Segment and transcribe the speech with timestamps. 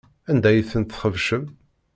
[0.29, 1.45] Anda ay tent-txebcem?